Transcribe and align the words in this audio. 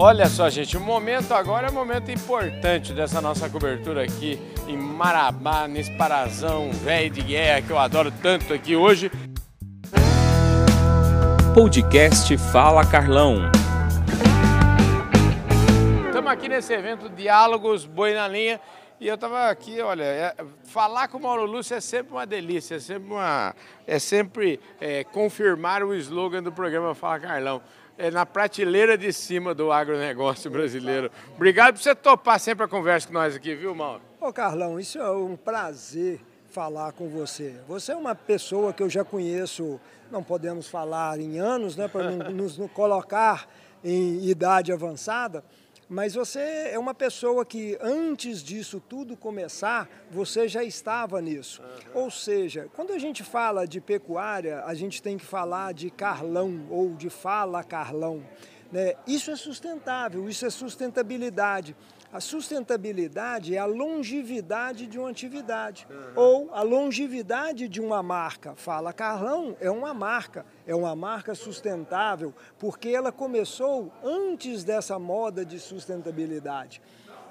Olha 0.00 0.28
só, 0.28 0.48
gente, 0.48 0.76
o 0.76 0.80
momento 0.80 1.34
agora 1.34 1.66
é 1.66 1.70
um 1.72 1.74
momento 1.74 2.08
importante 2.08 2.92
dessa 2.92 3.20
nossa 3.20 3.50
cobertura 3.50 4.04
aqui 4.04 4.38
em 4.68 4.76
Marabá, 4.76 5.66
nesse 5.66 5.90
parazão 5.96 6.70
velho 6.70 7.10
de 7.10 7.20
guerra 7.20 7.62
que 7.62 7.70
eu 7.70 7.78
adoro 7.80 8.12
tanto 8.22 8.54
aqui 8.54 8.76
hoje. 8.76 9.10
Podcast 11.52 12.38
Fala 12.52 12.86
Carlão. 12.86 13.50
Estamos 16.06 16.30
aqui 16.30 16.48
nesse 16.48 16.72
evento 16.72 17.08
Diálogos 17.08 17.84
Boi 17.84 18.14
na 18.14 18.28
Linha 18.28 18.60
e 19.00 19.08
eu 19.08 19.16
estava 19.16 19.48
aqui, 19.50 19.80
olha, 19.80 20.04
é, 20.04 20.36
falar 20.62 21.08
com 21.08 21.18
o 21.18 21.22
Mauro 21.22 21.44
Lúcio 21.44 21.74
é 21.74 21.80
sempre 21.80 22.12
uma 22.12 22.24
delícia, 22.24 22.76
é 22.76 22.78
sempre, 22.78 23.10
uma, 23.10 23.52
é 23.84 23.98
sempre 23.98 24.60
é, 24.80 25.02
confirmar 25.02 25.82
o 25.82 25.92
slogan 25.92 26.40
do 26.40 26.52
programa 26.52 26.94
Fala 26.94 27.18
Carlão 27.18 27.60
é, 27.98 28.10
na 28.10 28.24
prateleira 28.24 28.96
de 28.96 29.12
cima 29.12 29.52
do 29.52 29.72
agronegócio 29.72 30.48
brasileiro. 30.50 31.10
Obrigado 31.34 31.74
por 31.74 31.82
você 31.82 31.94
topar 31.94 32.38
sempre 32.38 32.64
a 32.64 32.68
conversa 32.68 33.08
com 33.08 33.12
nós 33.12 33.34
aqui, 33.34 33.54
viu, 33.56 33.74
Mauro? 33.74 34.00
Ô, 34.20 34.32
Carlão, 34.32 34.78
isso 34.78 34.98
é 34.98 35.10
um 35.10 35.36
prazer 35.36 36.20
falar 36.48 36.92
com 36.92 37.08
você. 37.08 37.56
Você 37.66 37.92
é 37.92 37.96
uma 37.96 38.14
pessoa 38.14 38.72
que 38.72 38.82
eu 38.82 38.88
já 38.88 39.04
conheço, 39.04 39.80
não 40.10 40.22
podemos 40.22 40.68
falar 40.68 41.18
em 41.18 41.38
anos, 41.38 41.76
né, 41.76 41.88
para 41.88 42.10
nos, 42.32 42.56
nos 42.56 42.70
colocar 42.70 43.48
em 43.84 44.24
idade 44.28 44.72
avançada, 44.72 45.44
mas 45.88 46.14
você 46.14 46.70
é 46.72 46.78
uma 46.78 46.92
pessoa 46.92 47.44
que 47.44 47.78
antes 47.80 48.42
disso 48.42 48.82
tudo 48.88 49.16
começar, 49.16 49.88
você 50.10 50.46
já 50.46 50.62
estava 50.62 51.20
nisso. 51.20 51.62
Uhum. 51.62 52.02
Ou 52.02 52.10
seja, 52.10 52.68
quando 52.74 52.92
a 52.92 52.98
gente 52.98 53.24
fala 53.24 53.66
de 53.66 53.80
pecuária, 53.80 54.62
a 54.64 54.74
gente 54.74 55.02
tem 55.02 55.16
que 55.16 55.24
falar 55.24 55.72
de 55.72 55.90
Carlão 55.90 56.66
ou 56.70 56.94
de 56.94 57.08
fala 57.08 57.64
Carlão. 57.64 58.22
Né? 58.70 58.94
Isso 59.06 59.30
é 59.30 59.36
sustentável, 59.36 60.28
isso 60.28 60.44
é 60.44 60.50
sustentabilidade. 60.50 61.74
A 62.10 62.20
sustentabilidade 62.20 63.54
é 63.54 63.58
a 63.58 63.66
longevidade 63.66 64.86
de 64.86 64.98
uma 64.98 65.10
atividade 65.10 65.86
uhum. 65.90 66.12
ou 66.16 66.54
a 66.54 66.62
longevidade 66.62 67.68
de 67.68 67.82
uma 67.82 68.02
marca. 68.02 68.54
Fala 68.56 68.94
Carlão 68.94 69.54
é 69.60 69.70
uma 69.70 69.92
marca, 69.92 70.46
é 70.66 70.74
uma 70.74 70.96
marca 70.96 71.34
sustentável 71.34 72.32
porque 72.58 72.88
ela 72.88 73.12
começou 73.12 73.92
antes 74.02 74.64
dessa 74.64 74.98
moda 74.98 75.44
de 75.44 75.60
sustentabilidade. 75.60 76.80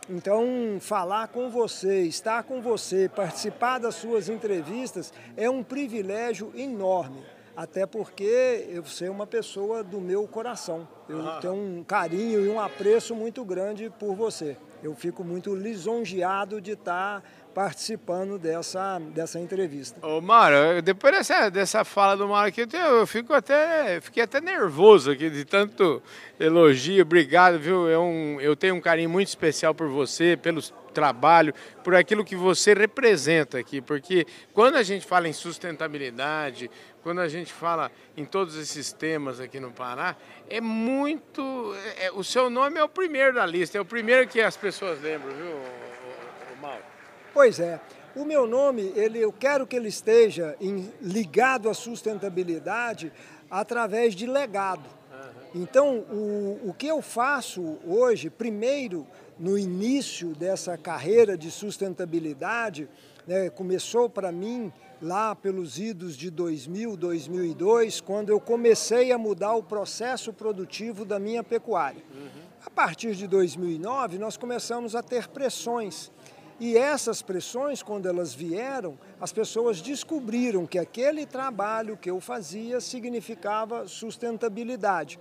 Então, 0.10 0.78
falar 0.80 1.28
com 1.30 1.50
você, 1.50 2.04
estar 2.04 2.44
com 2.44 2.62
você, 2.62 3.10
participar 3.10 3.80
das 3.80 3.96
suas 3.96 4.30
entrevistas 4.30 5.12
é 5.36 5.50
um 5.50 5.64
privilégio 5.64 6.52
enorme 6.56 7.26
até 7.58 7.88
porque 7.88 8.68
eu 8.70 8.86
sou 8.86 9.10
uma 9.10 9.26
pessoa 9.26 9.84
do 9.84 10.00
meu 10.00 10.28
coração. 10.28 10.88
Eu 11.10 11.40
tenho 11.42 11.56
um 11.56 11.84
carinho 11.84 12.46
e 12.46 12.50
um 12.50 12.60
apreço 12.60 13.16
muito 13.16 13.44
grande 13.44 13.90
por 13.90 14.16
você. 14.16 14.56
Eu 14.84 14.94
fico 14.94 15.24
muito 15.24 15.56
lisonjeado 15.56 16.62
de 16.62 16.74
estar 16.74 17.24
participando 17.56 18.38
dessa, 18.38 19.00
dessa 19.00 19.40
entrevista. 19.40 20.06
Ô, 20.06 20.22
Mário, 20.22 20.80
depois 20.84 21.12
dessa, 21.12 21.50
dessa 21.50 21.84
fala 21.84 22.16
do 22.16 22.28
Mário 22.28 22.50
aqui, 22.50 22.78
eu, 22.78 23.08
fico 23.08 23.34
até, 23.34 24.00
fiquei 24.02 24.22
até 24.22 24.40
nervoso 24.40 25.10
aqui 25.10 25.28
de 25.28 25.44
tanto 25.44 26.00
elogio. 26.40 27.02
Obrigado, 27.02 27.58
viu? 27.58 27.90
Eu, 27.90 28.04
um, 28.04 28.40
eu 28.40 28.56
tenho 28.56 28.76
um 28.76 28.82
carinho 28.82 29.10
muito 29.10 29.30
especial 29.30 29.74
por 29.74 29.90
você, 29.90 30.38
pelo 30.38 30.62
trabalho, 30.98 31.54
por 31.84 31.94
aquilo 31.94 32.26
que 32.26 32.36
você 32.36 32.74
representa 32.74 33.60
aqui, 33.60 33.82
porque 33.82 34.26
quando 34.52 34.78
a 34.78 34.84
gente 34.84 35.06
fala 35.06 35.28
em 35.28 35.34
sustentabilidade, 35.34 36.72
quando 37.08 37.20
a 37.20 37.30
gente 37.30 37.54
fala 37.54 37.90
em 38.18 38.26
todos 38.26 38.58
esses 38.58 38.92
temas 38.92 39.40
aqui 39.40 39.62
no 39.62 39.72
Pará, 39.72 40.18
é 40.50 40.60
muito. 40.60 41.74
É, 41.98 42.12
o 42.12 42.22
seu 42.22 42.50
nome 42.50 42.78
é 42.78 42.84
o 42.84 42.90
primeiro 42.90 43.34
da 43.34 43.46
lista, 43.46 43.78
é 43.78 43.82
o 43.82 43.86
primeiro 43.86 44.28
que 44.28 44.42
as 44.42 44.58
pessoas 44.58 45.02
lembram, 45.02 45.34
viu, 45.34 45.56
o, 45.56 46.62
Mauro? 46.62 46.84
Pois 47.34 47.62
é. 47.62 47.80
O 48.14 48.26
meu 48.26 48.46
nome, 48.46 48.92
ele, 48.94 49.20
eu 49.20 49.32
quero 49.32 49.66
que 49.66 49.78
ele 49.78 49.88
esteja 49.88 50.58
em, 50.60 50.92
ligado 51.02 51.70
à 51.70 51.74
sustentabilidade 51.74 53.14
através 53.50 54.14
de 54.14 54.26
legado. 54.28 54.90
Então, 55.56 56.00
o, 56.12 56.60
o 56.66 56.74
que 56.74 56.88
eu 56.88 57.02
faço 57.02 57.78
hoje, 57.86 58.30
primeiro, 58.30 59.08
no 59.40 59.58
início 59.58 60.36
dessa 60.36 60.78
carreira 60.78 61.38
de 61.38 61.52
sustentabilidade, 61.52 62.90
né, 63.26 63.50
começou 63.50 64.10
para 64.10 64.30
mim 64.30 64.74
lá 65.02 65.36
pelos 65.36 65.78
idos 65.78 66.16
de 66.16 66.30
2000, 66.30 66.98
2002, 66.98 68.02
quando 68.02 68.30
eu 68.30 68.40
comecei 68.40 69.12
a 69.12 69.18
mudar 69.18 69.54
o 69.54 69.64
processo 69.64 70.34
produtivo 70.34 71.06
da 71.06 71.20
minha 71.20 71.44
pecuária. 71.44 72.04
Uhum. 72.14 72.28
A 72.66 72.70
partir 72.70 73.16
de 73.16 73.28
2009, 73.28 74.18
nós 74.18 74.36
começamos 74.36 74.96
a 74.96 75.04
ter 75.04 75.28
pressões. 75.28 76.12
E 76.60 76.76
essas 76.76 77.22
pressões, 77.22 77.84
quando 77.84 78.08
elas 78.08 78.34
vieram, 78.34 78.98
as 79.22 79.32
pessoas 79.32 79.80
descobriram 79.80 80.66
que 80.66 80.80
aquele 80.80 81.26
trabalho 81.26 81.96
que 81.96 82.10
eu 82.10 82.20
fazia 82.20 82.82
significava 82.82 83.88
sustentabilidade. 83.88 85.20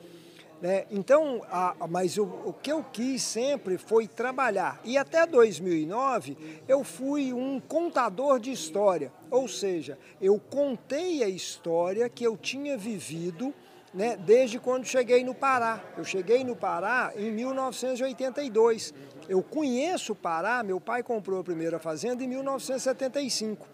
Né? 0.61 0.87
Então, 0.91 1.43
a, 1.51 1.75
mas 1.89 2.17
o, 2.17 2.25
o, 2.25 2.53
que 2.53 2.73
eu 2.73 2.83
quis 2.83 3.23
sempre 3.23 3.77
foi 3.77 4.09
trabalhar. 4.09 4.81
E 4.85 4.97
até 4.97 5.27
2009 5.27 6.37
eu 6.67 6.83
fui 6.83 7.33
um 7.33 7.61
contador 7.61 8.41
de 8.41 8.51
história, 8.51 9.13
ou 9.31 9.47
seja, 9.47 9.99
eu 10.21 10.41
contei 10.41 11.23
a 11.23 11.29
história 11.29 12.09
que 12.09 12.25
eu 12.25 12.37
tinha 12.37 12.77
vivido 12.77 13.53
né, 13.93 14.17
desde 14.17 14.59
quando 14.59 14.85
cheguei 14.85 15.25
no 15.25 15.35
Pará. 15.35 15.83
Eu 15.97 16.05
cheguei 16.05 16.45
no 16.45 16.57
Pará 16.57 17.13
em 17.17 17.31
1982. 17.31 18.95
Eu 19.29 19.43
conheço 19.43 20.13
o 20.13 20.17
Pará, 20.17 20.63
meu 20.63 20.81
pai 20.81 21.03
comprou 21.03 21.41
a 21.41 21.45
primeira 21.45 21.79
fazenda 21.79 22.23
em 22.23 22.29
1975. 22.29 23.67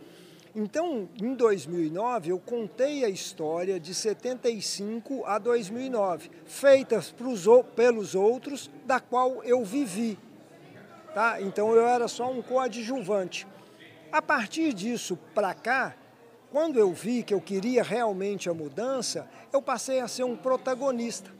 Então, 0.54 1.08
em 1.18 1.34
2009, 1.34 2.30
eu 2.30 2.38
contei 2.38 3.06
a 3.06 3.08
história 3.08 3.80
de 3.80 3.94
75 3.94 5.24
a 5.24 5.38
2009, 5.38 6.30
feitas 6.44 7.10
pros, 7.10 7.46
pelos 7.74 8.14
outros, 8.14 8.70
da 8.84 9.00
qual 9.00 9.42
eu 9.44 9.64
vivi. 9.64 10.18
Tá? 11.14 11.40
Então, 11.40 11.74
eu 11.74 11.86
era 11.86 12.06
só 12.06 12.30
um 12.30 12.42
coadjuvante. 12.42 13.46
A 14.10 14.20
partir 14.20 14.74
disso 14.74 15.18
para 15.34 15.54
cá, 15.54 15.94
quando 16.50 16.78
eu 16.78 16.92
vi 16.92 17.22
que 17.22 17.32
eu 17.32 17.40
queria 17.40 17.82
realmente 17.82 18.50
a 18.50 18.54
mudança, 18.54 19.26
eu 19.50 19.62
passei 19.62 20.00
a 20.00 20.08
ser 20.08 20.24
um 20.24 20.36
protagonista. 20.36 21.30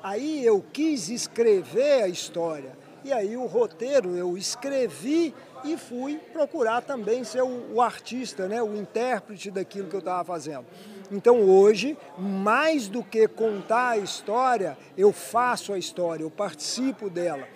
Aí 0.00 0.44
eu 0.44 0.64
quis 0.72 1.08
escrever 1.08 2.04
a 2.04 2.08
história. 2.08 2.78
E 3.04 3.12
aí 3.12 3.36
o 3.36 3.46
roteiro 3.46 4.16
eu 4.16 4.36
escrevi 4.36 5.34
e 5.64 5.76
fui 5.76 6.18
procurar 6.32 6.82
também 6.82 7.24
ser 7.24 7.42
o, 7.42 7.74
o 7.74 7.80
artista, 7.80 8.46
né, 8.46 8.62
o 8.62 8.76
intérprete 8.76 9.50
daquilo 9.50 9.88
que 9.88 9.94
eu 9.94 10.00
estava 10.00 10.24
fazendo. 10.24 10.64
Então 11.10 11.42
hoje, 11.42 11.96
mais 12.16 12.88
do 12.88 13.02
que 13.02 13.26
contar 13.28 13.90
a 13.90 13.98
história, 13.98 14.78
eu 14.96 15.12
faço 15.12 15.72
a 15.72 15.78
história, 15.78 16.22
eu 16.22 16.30
participo 16.30 17.10
dela. 17.10 17.46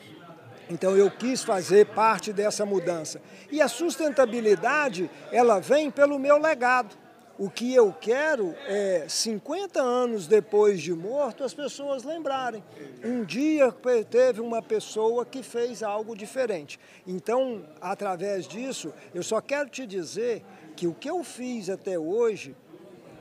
Então 0.69 0.97
eu 0.97 1.11
quis 1.11 1.45
fazer 1.45 1.87
parte 1.87 2.33
dessa 2.33 2.67
mudança. 2.67 3.21
E 3.51 3.63
a 3.63 3.69
sustentabilidade, 3.69 5.09
ela 5.31 5.61
vem 5.61 5.91
pelo 5.91 6.19
meu 6.19 6.39
legado. 6.39 6.97
O 7.39 7.51
que 7.51 7.75
eu 7.75 7.93
quero 7.93 8.55
é 8.67 9.05
50 9.07 9.79
anos 9.83 10.27
depois 10.27 10.81
de 10.81 10.95
morto 10.95 11.45
as 11.45 11.53
pessoas 11.53 12.03
lembrarem. 12.03 12.65
Um 13.05 13.25
dia 13.25 13.71
teve 14.09 14.41
uma 14.41 14.63
pessoa 14.63 15.27
que 15.27 15.43
fez 15.43 15.83
algo 15.83 16.17
diferente. 16.17 16.81
Então, 17.07 17.67
através 17.79 18.49
disso, 18.49 18.91
eu 19.15 19.23
só 19.23 19.43
quero 19.43 19.69
te 19.69 19.87
dizer 19.87 20.43
que 20.75 20.87
o 20.87 20.95
que 20.95 21.11
eu 21.11 21.23
fiz 21.23 21.69
até 21.69 21.99
hoje 21.99 22.57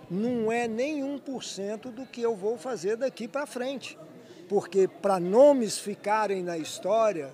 não 0.10 0.50
é 0.50 0.66
nem 0.66 1.02
1% 1.02 1.92
do 1.92 2.06
que 2.06 2.22
eu 2.22 2.36
vou 2.38 2.58
fazer 2.58 2.96
daqui 2.96 3.28
para 3.28 3.46
frente. 3.46 4.00
Porque 4.48 4.88
para 4.88 5.20
nomes 5.20 5.78
ficarem 5.78 6.42
na 6.42 6.58
história, 6.58 7.34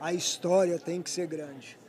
a 0.00 0.14
história 0.14 0.78
tem 0.78 1.02
que 1.02 1.10
ser 1.10 1.26
grande 1.26 1.81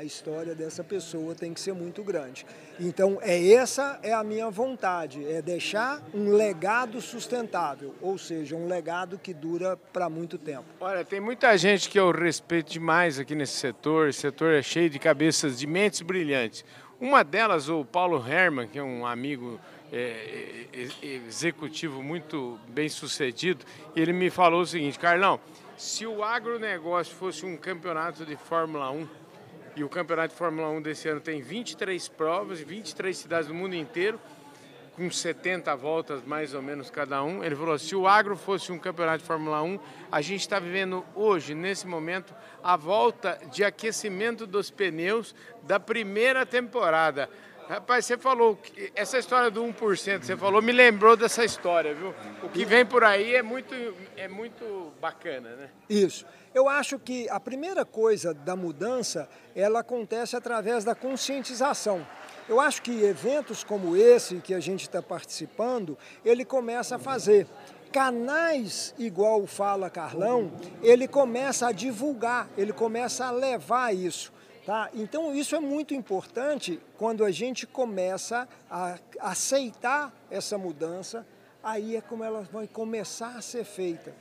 a 0.00 0.04
história 0.04 0.54
dessa 0.54 0.82
pessoa 0.82 1.34
tem 1.34 1.52
que 1.52 1.60
ser 1.60 1.74
muito 1.74 2.02
grande. 2.02 2.46
Então, 2.78 3.18
é 3.20 3.52
essa 3.52 4.00
é 4.02 4.14
a 4.14 4.24
minha 4.24 4.48
vontade, 4.50 5.22
é 5.30 5.42
deixar 5.42 6.02
um 6.14 6.32
legado 6.32 7.02
sustentável, 7.02 7.94
ou 8.00 8.16
seja, 8.16 8.56
um 8.56 8.66
legado 8.66 9.18
que 9.18 9.34
dura 9.34 9.76
para 9.76 10.08
muito 10.08 10.38
tempo. 10.38 10.64
Olha, 10.80 11.04
tem 11.04 11.20
muita 11.20 11.56
gente 11.58 11.90
que 11.90 12.00
eu 12.00 12.10
respeito 12.10 12.72
demais 12.72 13.18
aqui 13.18 13.34
nesse 13.34 13.58
setor, 13.58 14.08
esse 14.08 14.20
setor 14.20 14.54
é 14.54 14.62
cheio 14.62 14.88
de 14.88 14.98
cabeças, 14.98 15.58
de 15.58 15.66
mentes 15.66 16.00
brilhantes. 16.00 16.64
Uma 16.98 17.22
delas, 17.22 17.68
o 17.68 17.84
Paulo 17.84 18.26
Herman, 18.26 18.68
que 18.68 18.78
é 18.78 18.82
um 18.82 19.06
amigo 19.06 19.60
é, 19.92 20.66
é, 20.72 20.88
é 21.02 21.06
executivo 21.26 22.02
muito 22.02 22.58
bem 22.68 22.88
sucedido, 22.88 23.66
ele 23.94 24.14
me 24.14 24.30
falou 24.30 24.62
o 24.62 24.66
seguinte, 24.66 24.98
Carlão, 24.98 25.38
se 25.76 26.06
o 26.06 26.22
agronegócio 26.22 27.14
fosse 27.14 27.44
um 27.44 27.56
campeonato 27.56 28.24
de 28.24 28.36
Fórmula 28.36 28.90
1, 28.90 29.19
e 29.76 29.84
o 29.84 29.88
Campeonato 29.88 30.34
de 30.34 30.38
Fórmula 30.38 30.68
1 30.68 30.82
desse 30.82 31.08
ano 31.08 31.20
tem 31.20 31.40
23 31.40 32.08
provas, 32.08 32.60
23 32.60 33.16
cidades 33.16 33.48
do 33.48 33.54
mundo 33.54 33.74
inteiro, 33.74 34.20
com 34.96 35.10
70 35.10 35.74
voltas 35.76 36.22
mais 36.24 36.52
ou 36.52 36.60
menos 36.60 36.90
cada 36.90 37.22
um. 37.22 37.42
Ele 37.42 37.56
falou: 37.56 37.78
se 37.78 37.94
o 37.96 38.06
agro 38.06 38.36
fosse 38.36 38.70
um 38.70 38.78
campeonato 38.78 39.18
de 39.18 39.24
Fórmula 39.24 39.62
1, 39.62 39.78
a 40.10 40.20
gente 40.20 40.40
está 40.40 40.58
vivendo 40.58 41.04
hoje, 41.14 41.54
nesse 41.54 41.86
momento, 41.86 42.34
a 42.62 42.76
volta 42.76 43.40
de 43.50 43.64
aquecimento 43.64 44.46
dos 44.46 44.70
pneus 44.70 45.34
da 45.62 45.80
primeira 45.80 46.44
temporada. 46.44 47.30
Rapaz, 47.70 48.04
você 48.04 48.18
falou, 48.18 48.56
que 48.56 48.90
essa 48.96 49.16
história 49.16 49.48
do 49.48 49.62
1%, 49.62 50.24
você 50.24 50.36
falou, 50.36 50.60
me 50.60 50.72
lembrou 50.72 51.16
dessa 51.16 51.44
história, 51.44 51.94
viu? 51.94 52.12
O 52.42 52.48
que 52.48 52.64
vem 52.64 52.84
por 52.84 53.04
aí 53.04 53.36
é 53.36 53.44
muito, 53.44 53.72
é 54.16 54.26
muito 54.26 54.92
bacana, 55.00 55.54
né? 55.54 55.70
Isso. 55.88 56.26
Eu 56.52 56.68
acho 56.68 56.98
que 56.98 57.28
a 57.28 57.38
primeira 57.38 57.84
coisa 57.84 58.34
da 58.34 58.56
mudança, 58.56 59.28
ela 59.54 59.78
acontece 59.78 60.34
através 60.34 60.82
da 60.82 60.96
conscientização. 60.96 62.04
Eu 62.48 62.58
acho 62.58 62.82
que 62.82 63.04
eventos 63.04 63.62
como 63.62 63.96
esse 63.96 64.38
que 64.38 64.52
a 64.52 64.58
gente 64.58 64.82
está 64.82 65.00
participando, 65.00 65.96
ele 66.24 66.44
começa 66.44 66.96
a 66.96 66.98
fazer. 66.98 67.46
Canais 67.92 68.92
igual 68.98 69.42
o 69.42 69.46
Fala 69.46 69.88
Carlão, 69.88 70.50
ele 70.82 71.06
começa 71.06 71.68
a 71.68 71.72
divulgar, 71.72 72.48
ele 72.58 72.72
começa 72.72 73.26
a 73.26 73.30
levar 73.30 73.94
isso. 73.94 74.32
Tá? 74.70 74.88
Então, 74.94 75.34
isso 75.34 75.56
é 75.56 75.58
muito 75.58 75.94
importante 75.94 76.80
quando 76.96 77.24
a 77.24 77.30
gente 77.32 77.66
começa 77.66 78.48
a 78.70 78.96
aceitar 79.18 80.14
essa 80.30 80.56
mudança, 80.56 81.26
aí 81.60 81.96
é 81.96 82.00
como 82.00 82.22
ela 82.22 82.42
vai 82.42 82.68
começar 82.68 83.36
a 83.36 83.42
ser 83.42 83.64
feita. 83.64 84.14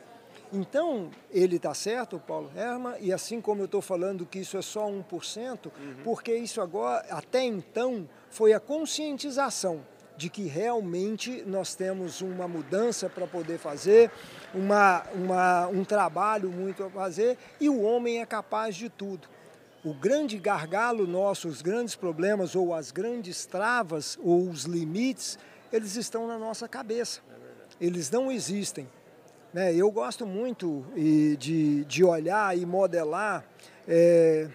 Então, 0.52 1.12
ele 1.30 1.58
está 1.58 1.72
certo, 1.76 2.18
Paulo 2.18 2.52
Herman, 2.56 2.96
e 3.00 3.14
assim 3.14 3.40
como 3.40 3.62
eu 3.62 3.66
estou 3.66 3.80
falando 3.80 4.26
que 4.26 4.40
isso 4.40 4.58
é 4.58 4.62
só 4.64 4.90
1%, 4.90 5.68
uhum. 5.68 5.72
porque 6.04 6.34
isso 6.34 6.60
agora, 6.62 7.06
até 7.12 7.44
então, 7.44 8.10
foi 8.32 8.52
a 8.52 8.60
conscientização 8.60 9.86
de 10.18 10.32
que 10.32 10.48
realmente 10.48 11.44
nós 11.46 11.76
temos 11.76 12.22
uma 12.22 12.48
mudança 12.48 13.08
para 13.08 13.28
poder 13.28 13.60
fazer, 13.60 14.10
uma, 14.52 15.04
uma, 15.14 15.68
um 15.68 15.86
trabalho 15.86 16.50
muito 16.50 16.84
a 16.84 16.90
fazer, 16.90 17.38
e 17.62 17.70
o 17.70 17.84
homem 17.84 18.20
é 18.20 18.26
capaz 18.26 18.76
de 18.76 18.90
tudo. 18.90 19.28
O 19.84 19.94
grande 19.94 20.38
gargalo 20.38 21.08
nosso, 21.08 21.48
os 21.48 21.62
grandes 21.62 21.96
problemas, 21.96 22.56
ou 22.56 22.74
as 22.74 22.92
grandes 22.92 23.46
travas, 23.46 24.20
ou 24.22 24.50
os 24.50 24.64
limites, 24.66 25.40
eles 25.72 25.96
estão 25.96 26.28
na 26.28 26.38
nossa 26.38 26.68
cabeça. 26.68 27.22
Eles 27.80 28.12
não 28.12 28.32
existem. 28.32 28.90
Né? 29.54 29.74
Eu 29.74 29.90
gosto 29.90 30.26
muito 30.26 30.86
de, 31.38 31.86
de 31.86 32.04
olhar 32.04 32.58
e 32.58 32.66
modelar, 32.66 33.46
é, 33.88 34.50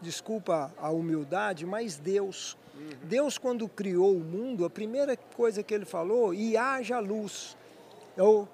desculpa 0.00 0.72
a 0.78 0.90
humildade, 0.90 1.66
mas 1.66 1.96
Deus. 1.96 2.56
Uhum. 2.74 2.90
Deus, 3.04 3.36
quando 3.38 3.68
criou 3.68 4.16
o 4.16 4.20
mundo, 4.20 4.64
a 4.64 4.70
primeira 4.70 5.16
coisa 5.16 5.62
que 5.62 5.74
ele 5.74 5.84
falou, 5.84 6.32
e 6.32 6.56
haja 6.56 6.98
luz. 6.98 7.56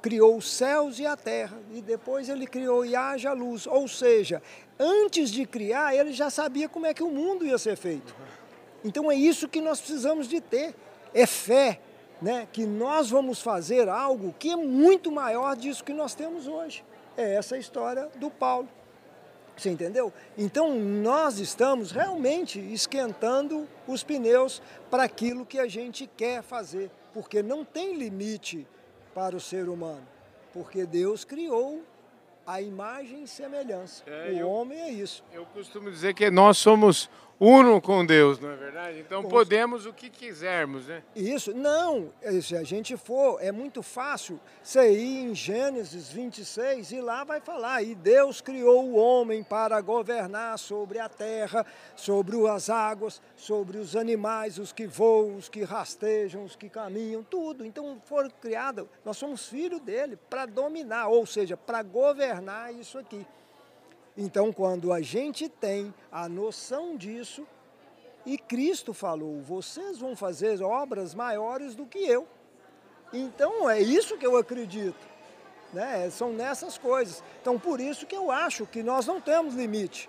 Criou 0.03 0.37
os 0.37 0.53
céus 0.53 0.99
e 0.99 1.07
a 1.07 1.17
terra, 1.17 1.59
e 1.73 1.81
depois 1.81 2.29
ele 2.29 2.47
criou 2.47 2.85
e 2.85 2.95
haja 2.95 3.33
luz. 3.33 3.67
Ou 3.67 3.89
seja, 3.89 4.43
antes 4.79 5.31
de 5.31 5.47
criar, 5.47 5.95
ele 5.95 6.13
já 6.13 6.31
sabia 6.31 6.69
como 6.69 6.87
é 6.87 6.95
que 6.95 7.03
o 7.03 7.11
mundo 7.11 7.47
ia 7.47 7.59
ser 7.59 7.77
feito. 7.77 8.15
Então 8.85 9.11
é 9.11 9.15
isso 9.15 9.49
que 9.49 9.61
nós 9.61 9.81
precisamos 9.81 10.29
de 10.29 10.41
ter, 10.41 10.75
é 11.13 11.27
fé, 11.27 11.81
né, 12.21 12.47
que 12.53 12.67
nós 12.67 13.11
vamos 13.11 13.41
fazer 13.41 13.89
algo 13.89 14.35
que 14.39 14.51
é 14.51 14.57
muito 14.57 15.11
maior 15.11 15.57
disso 15.57 15.85
que 15.85 15.93
nós 15.93 16.15
temos 16.15 16.47
hoje. 16.47 16.85
É 17.17 17.35
essa 17.35 17.55
a 17.55 17.59
história 17.59 18.09
do 18.17 18.31
Paulo. 18.31 18.69
Você 19.57 19.71
entendeu? 19.71 20.13
Então 20.37 20.79
nós 20.79 21.39
estamos 21.39 21.93
realmente 21.93 22.59
esquentando 22.59 23.69
os 23.87 24.03
pneus 24.03 24.61
para 24.91 25.05
aquilo 25.05 25.47
que 25.47 25.59
a 25.59 25.69
gente 25.69 26.09
quer 26.17 26.43
fazer, 26.43 26.91
porque 27.13 27.43
não 27.43 27.65
tem 27.65 27.95
limite 27.95 28.67
para 29.15 29.37
o 29.37 29.41
ser 29.41 29.69
humano, 29.69 30.07
porque 30.53 30.85
Deus 30.85 31.25
criou 31.25 31.83
a 32.47 32.61
imagem 32.61 33.23
e 33.25 33.29
semelhança. 33.29 34.03
É, 34.07 34.31
o 34.31 34.39
eu, 34.39 34.49
homem 34.49 34.79
é 34.79 34.91
isso. 34.91 35.25
Eu 35.33 35.47
costumo 35.47 35.91
dizer 35.91 36.15
que 36.15 36.31
nós 36.31 36.59
somos 36.59 37.09
uno 37.39 37.81
com 37.81 38.05
Deus, 38.05 38.39
não 38.39 38.51
é 38.51 38.57
verdade? 38.57 39.01
Então 39.01 39.23
com 39.23 39.29
podemos 39.29 39.87
o 39.87 39.93
que 39.93 40.09
quisermos, 40.09 40.87
né? 40.87 41.03
Isso, 41.15 41.55
não, 41.55 42.13
se 42.43 42.57
a 42.57 42.63
gente 42.63 42.97
for, 42.97 43.39
é 43.41 43.51
muito 43.51 43.83
fácil 43.83 44.41
você 44.63 44.93
ir 44.93 45.25
em 45.25 45.35
Gênesis 45.35 46.11
26 46.11 46.93
e 46.93 47.01
lá 47.01 47.25
vai 47.25 47.41
falar, 47.41 47.83
e 47.83 47.95
Deus 47.95 48.41
criou 48.41 48.85
o 48.85 48.97
homem 48.97 49.43
para 49.43 49.81
governar 49.81 50.59
sobre 50.59 50.99
a 50.99 51.09
terra, 51.09 51.67
sobre 51.97 52.37
as 52.49 52.71
águas, 52.71 53.21
sobre 53.37 53.79
os 53.79 53.97
animais, 53.97 54.59
os 54.59 54.73
que 54.73 54.87
voam, 54.87 55.37
os 55.37 55.49
que 55.49 55.63
rastejam, 55.63 56.45
os 56.45 56.57
que 56.57 56.69
caminham, 56.69 57.23
tudo. 57.23 57.65
Então 57.65 58.01
foram 58.05 58.31
criados, 58.31 58.87
nós 59.05 59.17
somos 59.17 59.49
filhos 59.49 59.81
dele 59.81 60.17
para 60.31 60.47
dominar, 60.47 61.09
ou 61.09 61.27
seja, 61.27 61.57
para 61.57 61.83
governar 61.83 62.73
isso 62.75 62.99
aqui. 62.99 63.27
Então, 64.17 64.53
quando 64.53 64.93
a 64.93 65.01
gente 65.01 65.49
tem 65.49 65.93
a 66.11 66.29
noção 66.29 66.97
disso, 66.97 67.47
e 68.25 68.39
Cristo 68.39 68.95
falou: 68.95 69.41
vocês 69.43 69.99
vão 69.99 70.15
fazer 70.15 70.63
obras 70.63 71.15
maiores 71.15 71.75
do 71.75 71.85
que 71.85 71.99
eu. 71.99 72.27
Então, 73.13 73.69
é 73.69 73.81
isso 73.81 74.17
que 74.17 74.27
eu 74.27 74.37
acredito. 74.37 75.15
Né? 75.73 76.09
São 76.11 76.33
nessas 76.33 76.79
coisas. 76.79 77.23
Então, 77.41 77.59
por 77.59 77.81
isso 77.81 78.07
que 78.07 78.17
eu 78.17 78.31
acho 78.31 78.67
que 78.67 78.83
nós 78.83 79.07
não 79.07 79.21
temos 79.21 79.55
limite. 79.55 80.09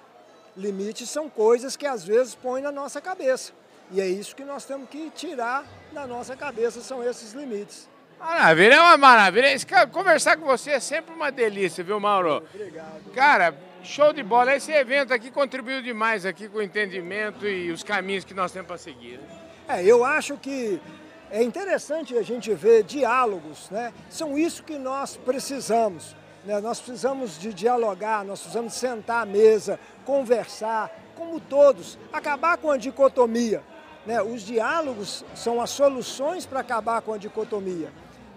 Limites 0.56 1.10
são 1.10 1.30
coisas 1.30 1.76
que 1.76 1.86
às 1.86 2.06
vezes 2.06 2.36
põem 2.36 2.62
na 2.62 2.72
nossa 2.72 3.02
cabeça. 3.02 3.52
E 3.92 4.00
é 4.00 4.08
isso 4.08 4.36
que 4.36 4.44
nós 4.44 4.66
temos 4.66 4.90
que 4.90 5.10
tirar 5.12 5.66
da 5.92 6.08
nossa 6.08 6.36
cabeça, 6.36 6.82
são 6.82 7.04
esses 7.04 7.34
limites. 7.34 7.88
Maravilha, 8.20 8.76
é 8.76 8.80
uma 8.80 8.98
maravilha. 8.98 9.48
Conversar 9.92 10.38
com 10.38 10.46
você 10.46 10.72
é 10.72 10.80
sempre 10.80 11.14
uma 11.14 11.32
delícia, 11.32 11.84
viu, 11.84 12.00
Mauro? 12.00 12.38
Obrigado. 12.54 13.12
Cara, 13.14 13.56
Show 13.86 14.12
de 14.12 14.24
bola. 14.24 14.56
Esse 14.56 14.72
evento 14.72 15.14
aqui 15.14 15.30
contribuiu 15.30 15.80
demais 15.80 16.26
aqui 16.26 16.50
com 16.50 16.58
o 16.58 16.62
entendimento 16.62 17.48
e 17.48 17.72
os 17.72 17.84
caminhos 17.84 18.26
que 18.26 18.34
nós 18.34 18.52
temos 18.52 18.68
para 18.68 18.80
seguir. 18.80 19.20
Né? 19.20 19.28
É, 19.68 19.84
eu 19.84 20.04
acho 20.04 20.38
que 20.38 20.82
é 21.30 21.44
interessante 21.44 22.18
a 22.18 22.24
gente 22.24 22.52
ver 22.56 22.84
diálogos, 22.84 23.70
né? 23.70 23.94
São 24.10 24.38
isso 24.38 24.64
que 24.64 24.80
nós 24.80 25.16
precisamos. 25.16 26.16
Né? 26.44 26.60
Nós 26.60 26.80
precisamos 26.80 27.40
de 27.40 27.54
dialogar, 27.54 28.26
nós 28.26 28.40
precisamos 28.40 28.74
sentar 28.74 29.22
à 29.22 29.26
mesa, 29.26 29.80
conversar, 30.04 30.90
como 31.16 31.40
todos, 31.40 32.00
acabar 32.12 32.58
com 32.58 32.72
a 32.72 32.78
dicotomia. 32.78 33.62
Né? 34.04 34.20
Os 34.20 34.42
diálogos 34.42 35.24
são 35.36 35.62
as 35.62 35.70
soluções 35.70 36.44
para 36.44 36.60
acabar 36.60 37.04
com 37.04 37.14
a 37.14 37.18
dicotomia. 37.18 37.92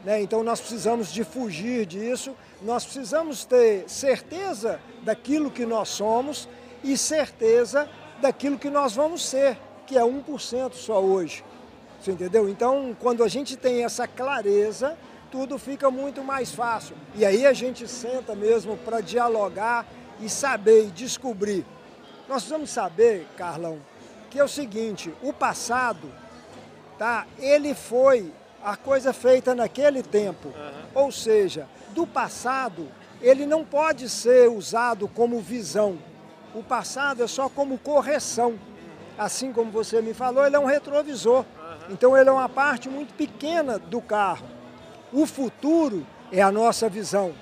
Né? 0.04 0.22
Então 0.22 0.42
nós 0.42 0.60
precisamos 0.60 1.12
de 1.12 1.24
fugir 1.24 1.86
disso, 1.86 2.34
nós 2.62 2.84
precisamos 2.84 3.44
ter 3.44 3.88
certeza 3.88 4.80
daquilo 5.02 5.50
que 5.50 5.66
nós 5.66 5.88
somos 5.88 6.48
e 6.82 6.96
certeza 6.96 7.88
daquilo 8.20 8.58
que 8.58 8.70
nós 8.70 8.94
vamos 8.94 9.26
ser, 9.26 9.58
que 9.86 9.96
é 9.96 10.02
1% 10.02 10.72
só 10.74 11.00
hoje. 11.00 11.44
Você 12.00 12.12
entendeu? 12.12 12.48
Então, 12.48 12.96
quando 13.00 13.24
a 13.24 13.28
gente 13.28 13.56
tem 13.56 13.84
essa 13.84 14.06
clareza, 14.06 14.96
tudo 15.30 15.58
fica 15.58 15.90
muito 15.90 16.22
mais 16.22 16.52
fácil. 16.52 16.96
E 17.14 17.24
aí 17.24 17.44
a 17.44 17.52
gente 17.52 17.88
senta 17.88 18.34
mesmo 18.34 18.76
para 18.76 19.00
dialogar 19.00 19.86
e 20.20 20.28
saber 20.28 20.86
e 20.86 20.90
descobrir. 20.90 21.66
Nós 22.28 22.42
precisamos 22.42 22.70
saber, 22.70 23.26
Carlão, 23.36 23.78
que 24.30 24.38
é 24.38 24.44
o 24.44 24.48
seguinte, 24.48 25.12
o 25.22 25.32
passado, 25.32 26.12
tá? 26.98 27.26
Ele 27.38 27.74
foi 27.74 28.32
a 28.62 28.76
coisa 28.76 29.12
feita 29.12 29.54
naquele 29.54 30.02
tempo. 30.02 30.48
Uhum. 30.48 31.02
Ou 31.02 31.12
seja, 31.12 31.66
do 31.90 32.06
passado, 32.06 32.88
ele 33.20 33.46
não 33.46 33.64
pode 33.64 34.08
ser 34.08 34.48
usado 34.50 35.08
como 35.08 35.40
visão. 35.40 35.98
O 36.54 36.62
passado 36.62 37.22
é 37.22 37.26
só 37.26 37.48
como 37.48 37.78
correção. 37.78 38.58
Assim 39.16 39.52
como 39.52 39.70
você 39.70 40.00
me 40.00 40.14
falou, 40.14 40.46
ele 40.46 40.56
é 40.56 40.58
um 40.58 40.64
retrovisor. 40.64 41.44
Então 41.90 42.16
ele 42.16 42.28
é 42.28 42.32
uma 42.32 42.48
parte 42.48 42.88
muito 42.88 43.14
pequena 43.14 43.78
do 43.78 44.00
carro. 44.00 44.46
O 45.12 45.26
futuro 45.26 46.06
é 46.30 46.42
a 46.42 46.52
nossa 46.52 46.88
visão. 46.88 47.34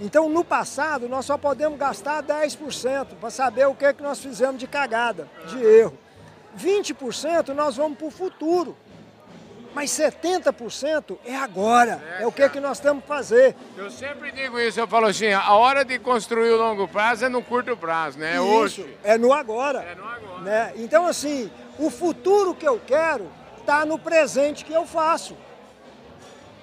Então 0.00 0.28
no 0.28 0.44
passado 0.44 1.08
nós 1.08 1.24
só 1.24 1.36
podemos 1.36 1.78
gastar 1.78 2.22
10% 2.22 3.16
para 3.20 3.30
saber 3.30 3.66
o 3.66 3.74
que, 3.74 3.86
é 3.86 3.92
que 3.92 4.02
nós 4.02 4.20
fizemos 4.20 4.60
de 4.60 4.66
cagada, 4.66 5.28
de 5.48 5.62
erro. 5.62 5.98
20% 6.56 7.48
nós 7.48 7.76
vamos 7.76 7.98
para 7.98 8.06
o 8.06 8.10
futuro 8.10 8.76
mas 9.78 9.92
70% 9.92 11.18
é 11.24 11.36
agora, 11.36 12.02
é, 12.18 12.24
é 12.24 12.26
o 12.26 12.32
que, 12.32 12.42
é 12.42 12.48
que 12.48 12.58
nós 12.58 12.80
temos 12.80 13.00
que 13.00 13.06
fazer. 13.06 13.54
Eu 13.76 13.88
sempre 13.92 14.32
digo 14.32 14.58
isso, 14.58 14.80
eu 14.80 14.88
falo 14.88 15.06
assim, 15.06 15.30
a 15.30 15.52
hora 15.52 15.84
de 15.84 16.00
construir 16.00 16.50
o 16.50 16.56
longo 16.56 16.88
prazo 16.88 17.26
é 17.26 17.28
no 17.28 17.40
curto 17.40 17.76
prazo, 17.76 18.18
né? 18.18 18.34
É 18.34 18.40
hoje. 18.40 18.98
É 19.04 19.16
no 19.16 19.32
agora. 19.32 19.78
É 19.84 19.94
no 19.94 20.04
agora. 20.04 20.40
Né? 20.40 20.72
Então, 20.78 21.06
assim, 21.06 21.48
o 21.78 21.90
futuro 21.90 22.56
que 22.56 22.66
eu 22.66 22.80
quero 22.84 23.30
está 23.60 23.84
no 23.84 24.00
presente 24.00 24.64
que 24.64 24.72
eu 24.72 24.84
faço. 24.84 25.36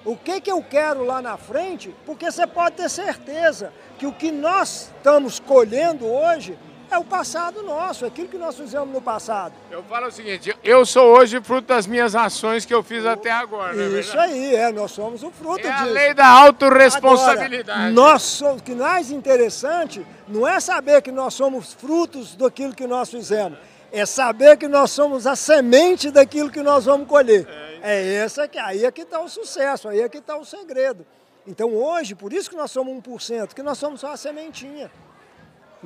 O 0.04 0.14
que, 0.14 0.38
que 0.38 0.52
eu 0.52 0.62
quero 0.62 1.02
lá 1.02 1.22
na 1.22 1.38
frente, 1.38 1.96
porque 2.04 2.30
você 2.30 2.46
pode 2.46 2.76
ter 2.76 2.90
certeza 2.90 3.72
que 3.98 4.06
o 4.06 4.12
que 4.12 4.30
nós 4.30 4.92
estamos 4.94 5.40
colhendo 5.40 6.04
hoje 6.04 6.58
é 6.90 6.98
o 6.98 7.04
passado 7.04 7.62
nosso, 7.62 8.04
é 8.04 8.08
aquilo 8.08 8.28
que 8.28 8.38
nós 8.38 8.56
fizemos 8.56 8.88
no 8.88 9.00
passado. 9.00 9.52
Eu 9.70 9.82
falo 9.84 10.06
o 10.06 10.12
seguinte, 10.12 10.56
eu 10.62 10.86
sou 10.86 11.16
hoje 11.16 11.40
fruto 11.40 11.68
das 11.68 11.86
minhas 11.86 12.14
ações 12.14 12.64
que 12.64 12.72
eu 12.72 12.82
fiz 12.82 13.04
até 13.04 13.30
agora. 13.30 13.76
É 13.76 14.00
Isso 14.00 14.18
aí, 14.18 14.54
é, 14.54 14.70
nós 14.72 14.92
somos 14.92 15.22
o 15.22 15.30
fruto 15.30 15.66
é 15.66 15.70
disso. 15.70 15.82
a 15.82 15.86
lei 15.86 16.14
da 16.14 16.26
autorresponsabilidade. 16.26 17.78
Agora, 17.78 17.92
nós 17.92 18.22
somos, 18.22 18.60
o 18.60 18.64
que 18.64 18.74
mais 18.74 19.10
interessante 19.10 20.06
não 20.28 20.46
é 20.46 20.60
saber 20.60 21.02
que 21.02 21.12
nós 21.12 21.34
somos 21.34 21.72
frutos 21.72 22.34
daquilo 22.36 22.74
que 22.74 22.86
nós 22.86 23.10
fizemos, 23.10 23.58
é 23.92 24.04
saber 24.04 24.56
que 24.56 24.68
nós 24.68 24.90
somos 24.90 25.26
a 25.26 25.34
semente 25.36 26.10
daquilo 26.10 26.50
que 26.50 26.62
nós 26.62 26.84
vamos 26.84 27.08
colher. 27.08 27.48
É, 27.82 28.02
é 28.02 28.14
essa 28.16 28.46
que 28.46 28.58
aí 28.58 28.84
é 28.84 28.90
que 28.90 29.02
está 29.02 29.20
o 29.20 29.28
sucesso, 29.28 29.88
aí 29.88 30.00
é 30.00 30.08
que 30.08 30.18
está 30.18 30.36
o 30.36 30.44
segredo. 30.44 31.06
Então 31.46 31.72
hoje, 31.74 32.14
por 32.14 32.32
isso 32.32 32.50
que 32.50 32.56
nós 32.56 32.70
somos 32.70 32.92
1%, 33.02 33.54
que 33.54 33.62
nós 33.62 33.78
somos 33.78 34.00
só 34.00 34.12
a 34.12 34.16
sementinha. 34.16 34.90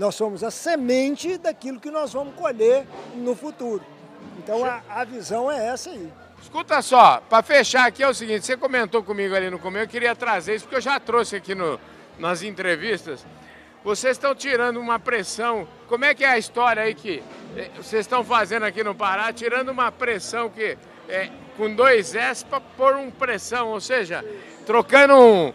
Nós 0.01 0.15
somos 0.15 0.43
a 0.43 0.51
semente 0.51 1.37
daquilo 1.37 1.79
que 1.79 1.91
nós 1.91 2.15
vamos 2.15 2.35
colher 2.35 2.87
no 3.17 3.37
futuro. 3.37 3.85
Então 4.39 4.65
a, 4.65 4.81
a 4.89 5.05
visão 5.05 5.53
é 5.53 5.67
essa 5.67 5.91
aí. 5.91 6.11
Escuta 6.41 6.81
só, 6.81 7.23
para 7.29 7.43
fechar 7.43 7.87
aqui 7.87 8.03
é 8.03 8.09
o 8.09 8.15
seguinte, 8.15 8.47
você 8.47 8.57
comentou 8.57 9.03
comigo 9.03 9.35
ali 9.35 9.51
no 9.51 9.59
começo, 9.59 9.85
eu 9.85 9.89
queria 9.91 10.17
trazer 10.17 10.55
isso, 10.55 10.65
porque 10.65 10.77
eu 10.77 10.81
já 10.81 10.99
trouxe 10.99 11.37
aqui 11.37 11.55
no, 11.55 11.79
nas 12.19 12.43
entrevistas. 12.43 13.27
Vocês 13.85 14.13
estão 14.13 14.35
tirando 14.35 14.81
uma 14.81 14.99
pressão, 14.99 15.69
como 15.87 16.07
é 16.07 16.15
que 16.15 16.25
é 16.25 16.31
a 16.31 16.39
história 16.39 16.83
aí 16.83 16.95
que 16.95 17.23
eh, 17.55 17.71
vocês 17.77 18.07
estão 18.07 18.25
fazendo 18.25 18.65
aqui 18.65 18.83
no 18.83 18.95
Pará, 18.95 19.31
tirando 19.35 19.69
uma 19.69 19.93
pressão 19.93 20.49
que 20.49 20.79
é, 21.11 21.29
com 21.59 21.75
dois 21.75 22.15
S 22.15 22.43
para 22.43 22.59
pôr 22.59 22.97
um 22.97 23.11
pressão, 23.11 23.69
ou 23.69 23.81
seja, 23.83 24.25
trocando 24.65 25.15
um, 25.15 25.53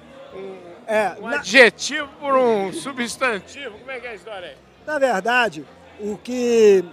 é, 0.87 1.15
um 1.19 1.27
na... 1.27 1.37
adjetivo 1.37 2.07
por 2.19 2.33
um 2.35 2.71
substantivo. 2.73 3.77
Como 3.79 3.91
é 3.91 3.99
que 3.99 4.07
é 4.07 4.11
a 4.11 4.15
história 4.15 4.49
aí? 4.49 4.55
Na 4.85 4.99
verdade, 4.99 5.65
o 5.99 6.17
que. 6.17 6.83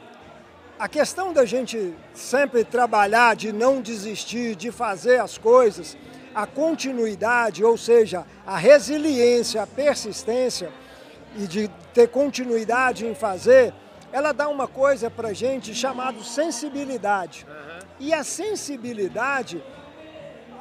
A 0.78 0.88
questão 0.88 1.32
da 1.32 1.44
gente 1.44 1.94
sempre 2.12 2.64
trabalhar, 2.64 3.36
de 3.36 3.52
não 3.52 3.80
desistir, 3.80 4.56
de 4.56 4.72
fazer 4.72 5.20
as 5.20 5.38
coisas, 5.38 5.96
a 6.34 6.44
continuidade, 6.44 7.62
ou 7.62 7.76
seja, 7.76 8.26
a 8.44 8.56
resiliência, 8.56 9.62
a 9.62 9.66
persistência 9.66 10.70
e 11.36 11.46
de 11.46 11.70
ter 11.94 12.08
continuidade 12.08 13.06
em 13.06 13.14
fazer, 13.14 13.72
ela 14.12 14.32
dá 14.32 14.48
uma 14.48 14.66
coisa 14.66 15.08
para 15.10 15.32
gente 15.32 15.74
chamada 15.74 16.20
sensibilidade. 16.22 17.46
Uhum. 17.48 17.86
E 18.00 18.12
a 18.12 18.24
sensibilidade 18.24 19.62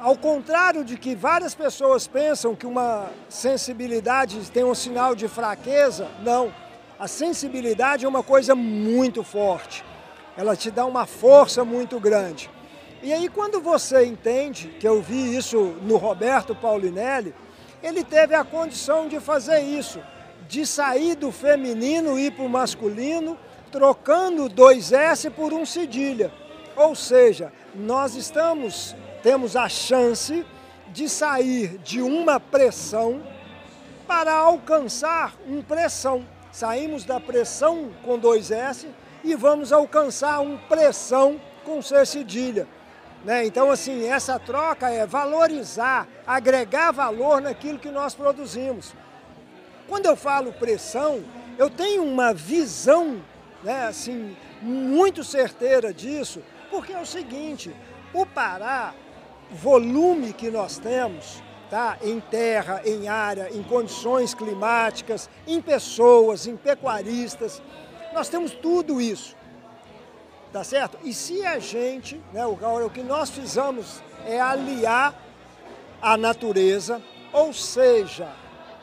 ao 0.02 0.16
contrário 0.16 0.84
de 0.84 0.96
que 0.96 1.14
várias 1.14 1.54
pessoas 1.54 2.08
pensam 2.08 2.56
que 2.56 2.66
uma 2.66 3.08
sensibilidade 3.28 4.50
tem 4.50 4.64
um 4.64 4.74
sinal 4.74 5.14
de 5.14 5.28
fraqueza, 5.28 6.08
não. 6.24 6.52
A 6.98 7.06
sensibilidade 7.06 8.04
é 8.04 8.08
uma 8.08 8.22
coisa 8.22 8.52
muito 8.52 9.22
forte. 9.22 9.84
Ela 10.36 10.56
te 10.56 10.72
dá 10.72 10.84
uma 10.84 11.06
força 11.06 11.64
muito 11.64 12.00
grande. 12.00 12.50
E 13.00 13.12
aí 13.12 13.28
quando 13.28 13.60
você 13.60 14.04
entende, 14.04 14.74
que 14.80 14.88
eu 14.88 15.00
vi 15.00 15.36
isso 15.36 15.76
no 15.82 15.96
Roberto 15.98 16.52
Paulinelli, 16.52 17.32
ele 17.80 18.02
teve 18.02 18.34
a 18.34 18.42
condição 18.42 19.06
de 19.06 19.20
fazer 19.20 19.60
isso, 19.60 20.00
de 20.48 20.66
sair 20.66 21.14
do 21.14 21.30
feminino 21.30 22.18
e 22.18 22.26
ir 22.26 22.32
para 22.32 22.44
o 22.44 22.48
masculino, 22.48 23.38
trocando 23.70 24.48
dois 24.48 24.90
S 24.90 25.30
por 25.30 25.52
um 25.52 25.64
cedilha. 25.64 26.32
Ou 26.74 26.96
seja, 26.96 27.52
nós 27.72 28.16
estamos 28.16 28.96
temos 29.22 29.56
a 29.56 29.68
chance 29.68 30.44
de 30.88 31.08
sair 31.08 31.78
de 31.78 32.02
uma 32.02 32.38
pressão 32.38 33.22
para 34.06 34.34
alcançar 34.34 35.34
um 35.48 35.62
pressão. 35.62 36.26
Saímos 36.50 37.04
da 37.04 37.18
pressão 37.18 37.90
com 38.04 38.18
dois 38.18 38.50
S 38.50 38.86
e 39.24 39.34
vamos 39.34 39.72
alcançar 39.72 40.40
um 40.40 40.58
pressão 40.58 41.40
com 41.64 41.80
C 41.80 42.04
cedilha. 42.04 42.66
Né? 43.24 43.46
Então, 43.46 43.70
assim, 43.70 44.06
essa 44.06 44.38
troca 44.38 44.90
é 44.90 45.06
valorizar, 45.06 46.08
agregar 46.26 46.90
valor 46.90 47.40
naquilo 47.40 47.78
que 47.78 47.90
nós 47.90 48.14
produzimos. 48.14 48.92
Quando 49.88 50.06
eu 50.06 50.16
falo 50.16 50.52
pressão, 50.52 51.22
eu 51.56 51.70
tenho 51.70 52.02
uma 52.02 52.34
visão 52.34 53.22
né, 53.62 53.86
assim, 53.86 54.36
muito 54.60 55.22
certeira 55.22 55.92
disso, 55.92 56.42
porque 56.70 56.92
é 56.92 57.00
o 57.00 57.06
seguinte, 57.06 57.74
o 58.12 58.26
Pará 58.26 58.92
volume 59.52 60.32
que 60.32 60.50
nós 60.50 60.78
temos, 60.78 61.42
tá? 61.70 61.98
em 62.02 62.20
terra, 62.20 62.82
em 62.84 63.08
área, 63.08 63.48
em 63.54 63.62
condições 63.62 64.34
climáticas, 64.34 65.28
em 65.46 65.60
pessoas, 65.60 66.46
em 66.46 66.56
pecuaristas, 66.56 67.62
nós 68.12 68.28
temos 68.28 68.52
tudo 68.52 69.00
isso. 69.00 69.36
Tá 70.52 70.62
certo? 70.62 70.98
E 71.02 71.14
se 71.14 71.46
a 71.46 71.58
gente, 71.58 72.20
né, 72.32 72.44
o, 72.44 72.52
o 72.52 72.90
que 72.90 73.02
nós 73.02 73.30
fizemos 73.30 74.02
é 74.26 74.38
aliar 74.38 75.14
a 76.00 76.16
natureza, 76.16 77.00
ou 77.32 77.54
seja, 77.54 78.28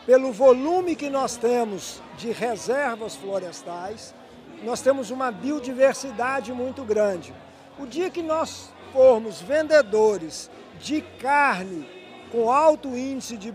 pelo 0.05 0.31
volume 0.31 0.95
que 0.95 1.09
nós 1.09 1.37
temos 1.37 2.01
de 2.17 2.31
reservas 2.31 3.15
florestais, 3.15 4.15
nós 4.63 4.81
temos 4.81 5.11
uma 5.11 5.31
biodiversidade 5.31 6.51
muito 6.51 6.83
grande. 6.83 7.33
O 7.77 7.85
dia 7.85 8.09
que 8.09 8.23
nós 8.23 8.71
formos 8.91 9.39
vendedores 9.39 10.49
de 10.79 11.01
carne 11.19 11.87
com 12.31 12.51
alto 12.51 12.89
índice 12.89 13.37
de 13.37 13.53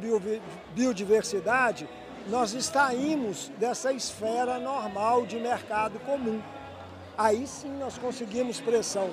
biodiversidade, 0.74 1.88
nós 2.28 2.54
estaímos 2.54 3.50
dessa 3.58 3.92
esfera 3.92 4.58
normal 4.58 5.26
de 5.26 5.36
mercado 5.36 5.98
comum. 6.00 6.40
Aí 7.16 7.46
sim 7.46 7.70
nós 7.78 7.96
conseguimos 7.98 8.60
pressão. 8.60 9.10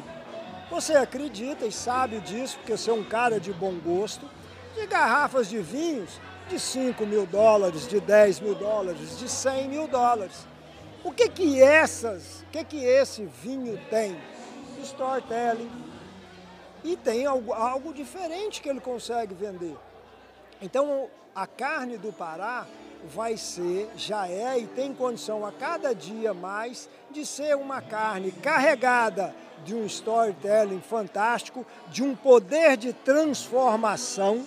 Você 0.69 0.93
acredita 0.93 1.65
e 1.65 1.71
sabe 1.71 2.19
disso, 2.21 2.57
porque 2.57 2.77
você 2.77 2.89
é 2.89 2.93
um 2.93 3.03
cara 3.03 3.39
de 3.39 3.51
bom 3.51 3.73
gosto, 3.73 4.27
de 4.75 4.87
garrafas 4.87 5.49
de 5.49 5.59
vinhos 5.59 6.19
de 6.49 6.59
5 6.59 7.05
mil 7.05 7.25
dólares, 7.25 7.87
de 7.87 7.99
10 7.99 8.39
mil 8.39 8.55
dólares, 8.55 9.19
de 9.19 9.29
100 9.29 9.67
mil 9.67 9.87
dólares. 9.87 10.47
O 11.03 11.11
que 11.11 11.27
que 11.29 11.61
essas, 11.61 12.41
o 12.41 12.51
que 12.51 12.63
que 12.63 12.83
esse 12.83 13.25
vinho 13.43 13.79
tem? 13.89 14.17
Storytelling, 14.83 15.69
e 16.83 16.95
tem 16.95 17.25
algo, 17.25 17.53
algo 17.53 17.93
diferente 17.93 18.61
que 18.61 18.69
ele 18.69 18.79
consegue 18.79 19.33
vender. 19.33 19.75
Então, 20.61 21.09
a 21.35 21.47
carne 21.47 21.97
do 21.97 22.11
Pará 22.11 22.67
vai 23.05 23.37
ser, 23.37 23.89
já 23.95 24.27
é 24.27 24.59
e 24.59 24.67
tem 24.67 24.93
condição 24.93 25.45
a 25.45 25.51
cada 25.51 25.93
dia 25.93 26.33
mais 26.33 26.89
de 27.09 27.25
ser 27.25 27.55
uma 27.55 27.81
carne 27.81 28.31
carregada 28.31 29.33
de 29.63 29.75
um 29.75 29.85
storytelling 29.85 30.81
fantástico, 30.81 31.65
de 31.87 32.03
um 32.03 32.15
poder 32.15 32.77
de 32.77 32.93
transformação 32.93 34.45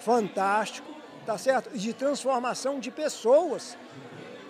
fantástico, 0.00 0.88
tá 1.26 1.36
certo? 1.36 1.70
E 1.74 1.78
de 1.78 1.92
transformação 1.92 2.78
de 2.80 2.90
pessoas 2.90 3.76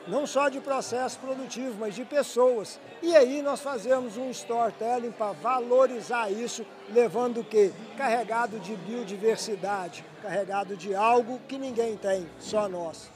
não 0.09 0.26
só 0.26 0.49
de 0.49 0.59
processo 0.61 1.19
produtivo, 1.19 1.76
mas 1.78 1.95
de 1.95 2.05
pessoas. 2.05 2.81
E 3.00 3.14
aí 3.14 3.43
nós 3.43 3.61
fazemos 3.61 4.17
um 4.17 4.28
storytelling 4.31 5.12
para 5.12 5.33
valorizar 5.33 6.31
isso, 6.31 6.67
levando 6.93 7.40
o 7.40 7.45
quê? 7.45 7.73
Carregado 7.97 8.59
de 8.59 8.75
biodiversidade, 8.75 10.05
carregado 10.21 10.76
de 10.76 10.95
algo 10.95 11.40
que 11.47 11.59
ninguém 11.59 11.97
tem, 11.97 12.28
só 12.40 12.69
nós. 12.69 13.11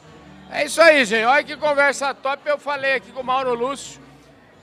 É 0.50 0.64
isso 0.64 0.80
aí, 0.80 1.04
gente. 1.04 1.24
Olha 1.24 1.42
que 1.42 1.56
conversa 1.56 2.14
top. 2.14 2.48
Eu 2.48 2.58
falei 2.58 2.94
aqui 2.94 3.10
com 3.10 3.20
o 3.20 3.24
Mauro 3.24 3.54
Lúcio, 3.54 4.00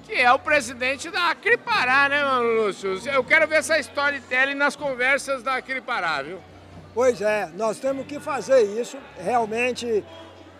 que 0.04 0.14
é 0.14 0.32
o 0.32 0.40
presidente 0.40 1.10
da 1.10 1.32
Acripará, 1.32 2.08
né, 2.08 2.24
Mauro 2.24 2.64
Lúcio? 2.64 3.02
Eu 3.08 3.24
quero 3.24 3.48
ver 3.48 3.58
essa 3.58 3.78
storytelling 3.80 4.56
nas 4.56 4.76
conversas 4.76 5.44
da 5.44 5.56
Acripará, 5.56 6.22
viu? 6.22 6.40
Pois 6.94 7.22
é, 7.22 7.50
nós 7.56 7.78
temos 7.80 8.06
que 8.08 8.20
fazer 8.20 8.62
isso. 8.80 8.98
Realmente, 9.18 10.04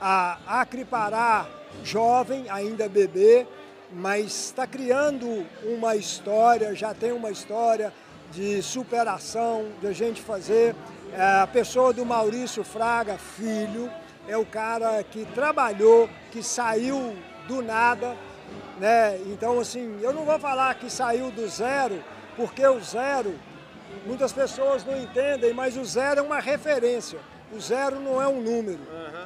a 0.02 0.62
Acripará 0.62 1.48
jovem, 1.84 2.50
ainda 2.50 2.90
bebê, 2.90 3.48
mas 3.92 4.48
está 4.48 4.68
criando 4.68 5.46
uma 5.64 5.96
história, 5.96 6.76
já 6.76 6.94
tem 6.94 7.12
uma 7.12 7.32
história 7.32 7.94
de 8.32 8.62
superação, 8.62 9.68
de 9.82 9.88
a 9.88 9.92
gente 9.92 10.22
fazer. 10.22 10.76
É, 11.14 11.42
a 11.42 11.48
pessoa 11.48 11.92
do 11.92 12.06
Maurício 12.06 12.64
Fraga, 12.64 13.18
filho, 13.18 13.90
é 14.28 14.38
o 14.38 14.46
cara 14.46 15.04
que 15.04 15.26
trabalhou, 15.34 16.08
que 16.32 16.44
saiu 16.44 17.16
do 17.48 17.64
nada, 17.64 18.16
né? 18.80 19.18
Então, 19.26 19.60
assim, 19.60 19.98
eu 20.02 20.14
não 20.14 20.24
vou 20.24 20.40
falar 20.40 20.76
que 20.76 20.90
saiu 20.90 21.32
do 21.32 21.48
zero, 21.48 22.04
porque 22.36 22.66
o 22.66 22.80
zero, 22.80 23.34
muitas 24.06 24.32
pessoas 24.32 24.86
não 24.86 24.96
entendem, 24.96 25.54
mas 25.54 25.76
o 25.76 25.84
zero 25.84 26.20
é 26.20 26.24
uma 26.24 26.40
referência. 26.40 27.20
O 27.52 27.60
zero 27.60 28.00
não 28.00 28.22
é 28.22 28.28
um 28.28 28.40
número. 28.40 28.80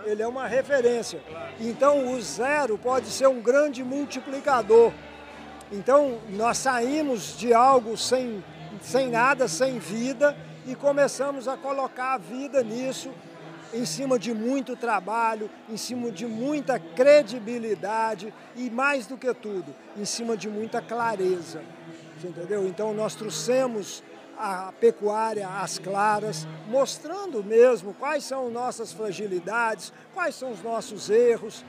Ele 0.05 0.21
é 0.21 0.27
uma 0.27 0.47
referência. 0.47 1.21
Então 1.59 2.13
o 2.13 2.21
zero 2.21 2.77
pode 2.77 3.07
ser 3.07 3.27
um 3.27 3.41
grande 3.41 3.83
multiplicador. 3.83 4.91
Então 5.71 6.19
nós 6.29 6.57
saímos 6.57 7.37
de 7.37 7.53
algo 7.53 7.97
sem, 7.97 8.43
sem 8.81 9.09
nada, 9.09 9.47
sem 9.47 9.79
vida, 9.79 10.35
e 10.65 10.75
começamos 10.75 11.47
a 11.47 11.57
colocar 11.57 12.13
a 12.13 12.17
vida 12.17 12.63
nisso, 12.63 13.11
em 13.73 13.85
cima 13.85 14.19
de 14.19 14.33
muito 14.33 14.75
trabalho, 14.75 15.49
em 15.67 15.75
cima 15.77 16.11
de 16.11 16.25
muita 16.25 16.79
credibilidade 16.79 18.33
e, 18.55 18.69
mais 18.69 19.07
do 19.07 19.17
que 19.17 19.33
tudo, 19.33 19.73
em 19.97 20.05
cima 20.05 20.37
de 20.37 20.47
muita 20.47 20.81
clareza. 20.81 21.61
Entendeu? 22.23 22.65
Então, 22.67 22.93
nós 22.93 23.15
trouxemos 23.15 24.03
a 24.37 24.73
pecuária 24.79 25.47
às 25.47 25.77
claras, 25.77 26.47
mostrando 26.67 27.43
mesmo 27.43 27.93
quais 27.93 28.23
são 28.23 28.49
nossas 28.49 28.91
fragilidades, 28.91 29.93
quais 30.13 30.35
são 30.35 30.51
os 30.51 30.61
nossos 30.61 31.09
erros, 31.09 31.63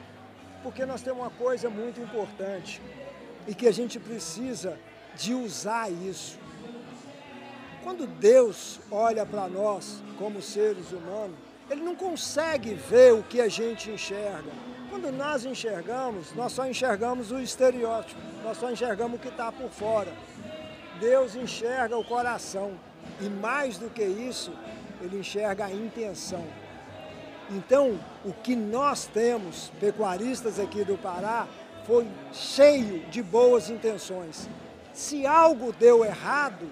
porque 0.62 0.86
nós 0.86 1.02
temos 1.02 1.20
uma 1.20 1.30
coisa 1.30 1.68
muito 1.68 2.00
importante 2.00 2.80
e 3.46 3.54
que 3.54 3.68
a 3.68 3.72
gente 3.72 3.98
precisa 3.98 4.78
de 5.14 5.34
usar 5.34 5.90
isso. 5.90 6.38
Quando 7.82 8.06
Deus 8.06 8.80
olha 8.90 9.26
para 9.26 9.46
nós 9.46 10.02
como 10.18 10.40
seres 10.40 10.90
humanos, 10.90 11.36
Ele 11.68 11.82
não 11.82 11.94
consegue 11.94 12.74
ver 12.74 13.12
o 13.12 13.22
que 13.22 13.40
a 13.40 13.48
gente 13.48 13.90
enxerga. 13.90 14.50
Quando 14.88 15.10
nós 15.12 15.44
enxergamos, 15.44 16.32
nós 16.34 16.52
só 16.52 16.66
enxergamos 16.66 17.30
o 17.30 17.38
estereótipo, 17.38 18.20
nós 18.42 18.56
só 18.56 18.70
enxergamos 18.70 19.18
o 19.18 19.20
que 19.20 19.28
está 19.28 19.52
por 19.52 19.68
fora. 19.70 20.12
Deus 21.00 21.34
enxerga 21.34 21.96
o 21.96 22.04
coração 22.04 22.72
e 23.20 23.28
mais 23.28 23.78
do 23.78 23.90
que 23.90 24.02
isso, 24.02 24.52
Ele 25.00 25.18
enxerga 25.18 25.66
a 25.66 25.72
intenção. 25.72 26.44
Então, 27.50 27.98
o 28.24 28.32
que 28.32 28.56
nós 28.56 29.06
temos, 29.06 29.70
pecuaristas 29.78 30.58
aqui 30.58 30.84
do 30.84 30.96
Pará, 30.96 31.46
foi 31.86 32.06
cheio 32.32 33.00
de 33.10 33.22
boas 33.22 33.68
intenções. 33.68 34.48
Se 34.92 35.26
algo 35.26 35.72
deu 35.72 36.04
errado, 36.04 36.70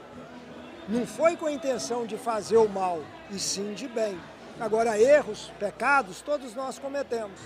não 0.88 1.06
foi 1.06 1.36
com 1.36 1.46
a 1.46 1.52
intenção 1.52 2.06
de 2.06 2.16
fazer 2.16 2.56
o 2.56 2.68
mal, 2.68 3.00
e 3.30 3.38
sim 3.38 3.74
de 3.74 3.86
bem. 3.86 4.18
Agora, 4.58 4.98
erros, 4.98 5.52
pecados, 5.58 6.20
todos 6.20 6.54
nós 6.54 6.78
cometemos. 6.78 7.38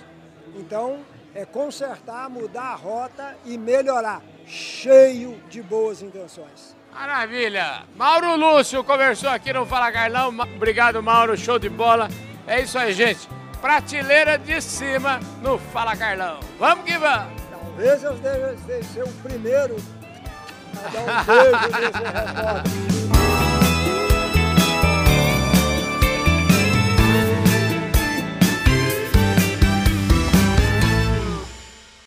Então, 0.54 1.00
é 1.36 1.44
consertar, 1.44 2.30
mudar 2.30 2.72
a 2.72 2.74
rota 2.74 3.36
e 3.44 3.58
melhorar, 3.58 4.22
cheio 4.46 5.38
de 5.50 5.62
boas 5.62 6.00
intenções. 6.00 6.74
Maravilha! 6.92 7.82
Mauro 7.94 8.36
Lúcio 8.36 8.82
conversou 8.82 9.28
aqui 9.28 9.52
no 9.52 9.66
Fala 9.66 9.92
Carlão. 9.92 10.28
Obrigado, 10.56 11.02
Mauro. 11.02 11.36
Show 11.36 11.58
de 11.58 11.68
bola. 11.68 12.08
É 12.46 12.62
isso 12.62 12.78
aí, 12.78 12.94
gente. 12.94 13.28
Prateleira 13.60 14.38
de 14.38 14.62
cima 14.62 15.20
no 15.42 15.58
Fala 15.58 15.94
Carlão. 15.94 16.40
Vamos 16.58 16.86
que 16.86 16.96
vamos! 16.96 17.42
Talvez 17.50 18.02
eu 18.02 18.14
deve 18.14 18.82
ser 18.84 19.04
o 19.04 19.12
primeiro 19.22 19.76
a 20.82 20.88
dar 20.88 21.00
um 21.02 21.24
beijo 21.24 21.80
nesse 21.80 21.98
repórter. 22.02 22.95